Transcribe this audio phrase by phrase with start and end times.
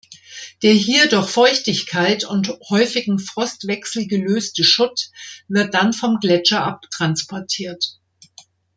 [0.63, 5.11] Der hier durch Feuchtigkeit und häufigen Frostwechsel gelöste Schutt
[5.47, 7.99] wird dann vom Gletscher abtransportiert.